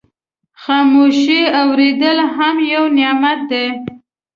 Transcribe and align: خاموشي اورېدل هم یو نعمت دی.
خاموشي 0.61 1.41
اورېدل 1.61 2.17
هم 2.35 2.55
یو 2.73 2.83
نعمت 2.97 3.39
دی. 3.49 3.67